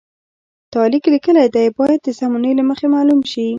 تا 0.71 0.81
لیک 0.91 1.05
لیکلی 1.13 1.47
دی 1.55 1.65
باید 1.77 1.99
د 2.03 2.07
زمانې 2.19 2.51
له 2.57 2.63
مخې 2.69 2.87
معلوم 2.93 3.19
شي. 3.31 3.45